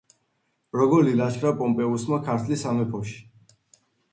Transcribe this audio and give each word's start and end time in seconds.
როგორ 0.77 1.09
ილაშქრა 1.11 1.51
პომპეუსმა 1.61 2.19
ქართლის 2.31 2.67
სამეფოში? 2.67 3.17